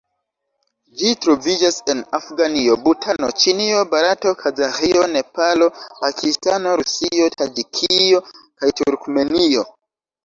Ĝi 0.99 1.09
troviĝas 1.25 1.75
en 1.93 1.99
Afganio, 2.19 2.77
Butano, 2.85 3.29
Ĉinio, 3.43 3.83
Barato, 3.93 4.31
Kazaĥio, 4.41 5.05
Nepalo, 5.13 5.69
Pakistano, 6.01 6.73
Rusio, 6.83 7.31
Taĝikio 7.43 8.25
kaj 8.39 8.75
Turkmenio. 8.83 9.71